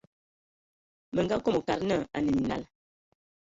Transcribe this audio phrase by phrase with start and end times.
[1.13, 2.63] Mə nga kom wa kad nə a nə minal.